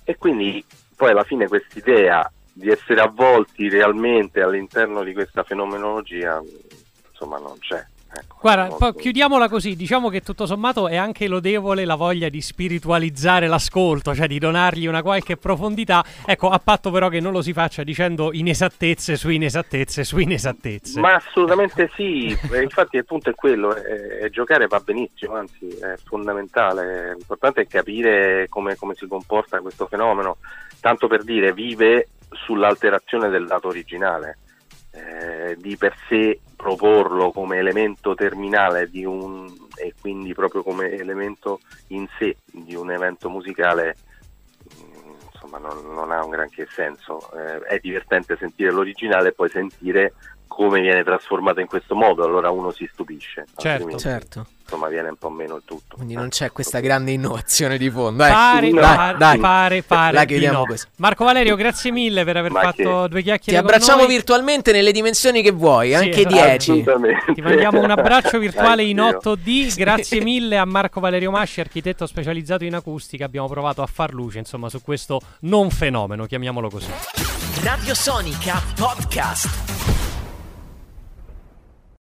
E 0.03 0.17
quindi 0.17 0.63
poi 0.95 1.11
alla 1.11 1.23
fine 1.23 1.47
quest'idea 1.47 2.31
di 2.53 2.69
essere 2.69 3.01
avvolti 3.01 3.69
realmente 3.69 4.41
all'interno 4.41 5.03
di 5.03 5.13
questa 5.13 5.43
fenomenologia, 5.43 6.41
insomma, 7.15 7.37
non 7.37 7.57
c'è. 7.59 7.83
Ecco, 8.17 8.37
Guarda, 8.39 8.69
molto... 8.69 8.93
chiudiamola 8.93 9.49
così. 9.49 9.75
Diciamo 9.75 10.07
che 10.07 10.21
tutto 10.21 10.45
sommato 10.45 10.87
è 10.87 10.95
anche 10.95 11.27
lodevole 11.27 11.83
la 11.83 11.95
voglia 11.95 12.29
di 12.29 12.39
spiritualizzare 12.39 13.47
l'ascolto, 13.47 14.15
cioè 14.15 14.27
di 14.27 14.39
donargli 14.39 14.85
una 14.85 15.01
qualche 15.01 15.35
profondità. 15.35 16.03
Ecco, 16.25 16.49
a 16.49 16.59
patto 16.59 16.91
però 16.91 17.09
che 17.09 17.19
non 17.19 17.33
lo 17.33 17.41
si 17.41 17.51
faccia 17.51 17.83
dicendo 17.83 18.31
inesattezze 18.31 19.17
su 19.17 19.29
inesattezze 19.29 20.05
su 20.05 20.17
inesattezze. 20.17 20.99
Ma 20.99 21.15
assolutamente 21.15 21.89
sì. 21.93 22.27
Infatti, 22.61 22.95
il 22.95 23.05
punto 23.05 23.31
è 23.31 23.35
quello: 23.35 23.75
è, 23.75 24.19
è 24.19 24.29
giocare 24.29 24.67
va 24.67 24.79
benissimo, 24.79 25.35
anzi, 25.35 25.67
è 25.67 25.95
fondamentale. 26.05 27.15
L'importante 27.15 27.61
è 27.61 27.67
capire 27.67 28.47
come, 28.47 28.75
come 28.77 28.93
si 28.95 29.07
comporta 29.07 29.59
questo 29.59 29.87
fenomeno. 29.87 30.37
Tanto 30.79 31.07
per 31.07 31.23
dire, 31.23 31.51
vive 31.51 32.07
sull'alterazione 32.29 33.27
del 33.27 33.45
dato 33.45 33.67
originale 33.67 34.37
eh, 34.95 35.55
di 35.57 35.75
per 35.77 35.95
sé 36.07 36.39
proporlo 36.55 37.31
come 37.31 37.57
elemento 37.57 38.15
terminale 38.15 38.89
un, 39.05 39.51
e 39.75 39.93
quindi 39.99 40.33
proprio 40.33 40.63
come 40.63 40.91
elemento 40.91 41.59
in 41.87 42.07
sé 42.17 42.37
di 42.45 42.75
un 42.75 42.91
evento 42.91 43.29
musicale 43.29 43.97
mm, 44.81 45.11
insomma 45.33 45.57
non, 45.57 45.93
non 45.93 46.11
ha 46.11 46.23
un 46.23 46.29
granché 46.29 46.67
senso. 46.69 47.29
Eh, 47.37 47.59
è 47.63 47.79
divertente 47.79 48.37
sentire 48.37 48.71
l'originale 48.71 49.29
e 49.29 49.33
poi 49.33 49.49
sentire 49.49 50.13
come 50.47 50.81
viene 50.81 51.03
trasformata 51.03 51.61
in 51.61 51.67
questo 51.67 51.95
modo 51.95 52.23
allora 52.23 52.49
uno 52.49 52.71
si 52.71 52.87
stupisce 52.91 53.45
certo, 53.55 53.97
certo 53.97 54.47
insomma 54.65 54.87
viene 54.87 55.09
un 55.09 55.15
po' 55.15 55.29
meno 55.29 55.55
il 55.55 55.61
tutto. 55.63 55.95
Quindi 55.95 56.15
non 56.15 56.29
c'è 56.29 56.51
questa 56.51 56.79
grande 56.79 57.11
innovazione 57.11 57.77
di 57.77 57.89
fondo. 57.89 58.25
Eh. 58.25 58.29
Pare, 58.29 58.71
no. 58.71 58.81
dai, 58.81 59.17
dai, 59.17 59.37
pare, 59.37 59.83
pare. 59.83 60.13
La 60.13 60.25
chiudiamo 60.25 60.59
no. 60.59 60.65
così. 60.65 60.85
Marco 60.97 61.23
Valerio, 61.23 61.55
grazie 61.55 61.91
mille 61.91 62.23
per 62.23 62.37
aver 62.37 62.51
Ma 62.51 62.61
fatto 62.61 63.03
che... 63.03 63.09
due 63.09 63.21
chiacchiere. 63.21 63.59
Ti 63.59 63.65
abbracciamo 63.65 64.05
virtualmente 64.07 64.71
nelle 64.71 64.91
dimensioni 64.91 65.41
che 65.43 65.51
vuoi, 65.51 65.89
sì, 65.89 65.93
anche 65.95 66.25
10. 66.25 66.79
Esatto. 66.79 67.33
Ti 67.33 67.41
mandiamo 67.41 67.79
un 67.81 67.91
abbraccio 67.91 68.39
virtuale 68.39 68.83
in 68.83 68.97
8D. 68.97 69.75
Grazie 69.75 70.21
mille 70.21 70.57
a 70.57 70.65
Marco 70.65 70.99
Valerio 70.99 71.29
Masci, 71.29 71.59
architetto 71.59 72.07
specializzato 72.07 72.63
in 72.63 72.73
acustica. 72.73 73.25
Abbiamo 73.25 73.47
provato 73.47 73.83
a 73.83 73.87
far 73.87 74.13
luce, 74.13 74.39
insomma, 74.39 74.69
su 74.69 74.81
questo 74.81 75.21
non 75.41 75.69
fenomeno, 75.69 76.25
chiamiamolo 76.25 76.69
così. 76.69 76.91
Radio 77.61 77.93
Sonica 77.93 78.61
Podcast. 78.75 79.94